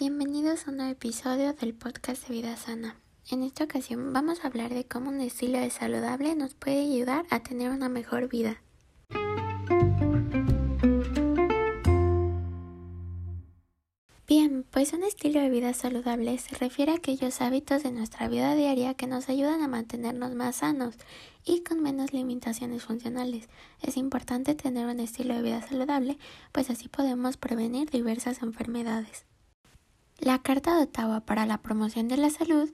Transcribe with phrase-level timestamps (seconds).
[0.00, 2.96] Bienvenidos a un nuevo episodio del podcast de Vida Sana.
[3.30, 7.26] En esta ocasión vamos a hablar de cómo un estilo de saludable nos puede ayudar
[7.28, 8.62] a tener una mejor vida.
[14.26, 18.54] Bien, pues un estilo de vida saludable se refiere a aquellos hábitos de nuestra vida
[18.54, 20.94] diaria que nos ayudan a mantenernos más sanos
[21.44, 23.50] y con menos limitaciones funcionales.
[23.82, 26.16] Es importante tener un estilo de vida saludable,
[26.52, 29.26] pues así podemos prevenir diversas enfermedades.
[30.20, 32.70] La Carta de Ottawa para la Promoción de la Salud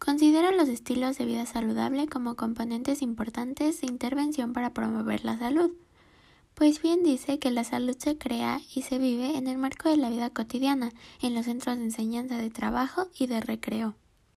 [0.00, 5.70] considera los estilos de vida saludable como componentes importantes de intervención para promover la salud.
[6.54, 9.98] Pues bien dice que la salud se crea y se vive en el marco de
[9.98, 10.90] la vida cotidiana,
[11.22, 13.94] en los centros de enseñanza de trabajo y de recreo.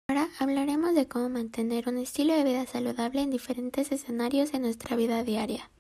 [0.08, 4.96] Ahora hablaremos de cómo mantener un estilo de vida saludable en diferentes escenarios de nuestra
[4.96, 5.72] vida diaria.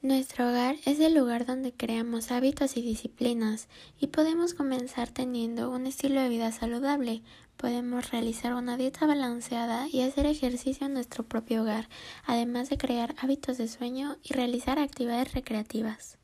[0.00, 5.86] Nuestro hogar es el lugar donde creamos hábitos y disciplinas y podemos comenzar teniendo un
[5.86, 7.22] estilo de vida saludable,
[7.58, 11.88] Podemos realizar una dieta balanceada y hacer ejercicio en nuestro propio hogar,
[12.24, 16.18] además de crear hábitos de sueño y realizar actividades recreativas.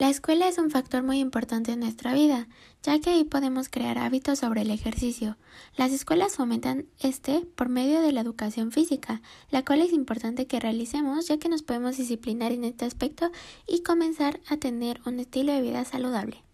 [0.00, 2.48] La escuela es un factor muy importante en nuestra vida,
[2.82, 5.36] ya que ahí podemos crear hábitos sobre el ejercicio.
[5.76, 9.20] Las escuelas fomentan este por medio de la educación física,
[9.50, 13.30] la cual es importante que realicemos ya que nos podemos disciplinar en este aspecto
[13.66, 16.44] y comenzar a tener un estilo de vida saludable.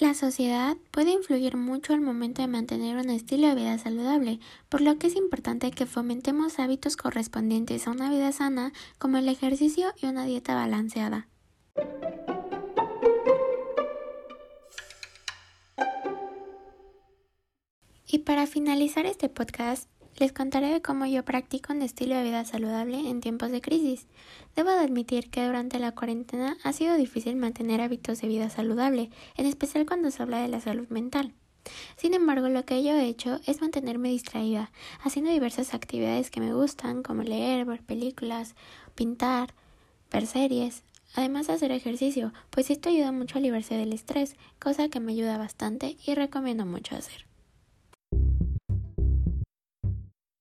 [0.00, 4.40] La sociedad puede influir mucho al momento de mantener un estilo de vida saludable,
[4.70, 9.28] por lo que es importante que fomentemos hábitos correspondientes a una vida sana como el
[9.28, 11.28] ejercicio y una dieta balanceada.
[18.06, 19.88] Y para finalizar este podcast,
[20.22, 24.06] les contaré de cómo yo practico un estilo de vida saludable en tiempos de crisis.
[24.54, 29.10] Debo de admitir que durante la cuarentena ha sido difícil mantener hábitos de vida saludable,
[29.36, 31.34] en especial cuando se habla de la salud mental.
[31.96, 34.70] Sin embargo, lo que yo he hecho es mantenerme distraída,
[35.02, 38.54] haciendo diversas actividades que me gustan, como leer, ver películas,
[38.94, 39.54] pintar,
[40.12, 40.84] ver series,
[41.16, 45.14] además de hacer ejercicio, pues esto ayuda mucho a librarse del estrés, cosa que me
[45.14, 47.31] ayuda bastante y recomiendo mucho hacer.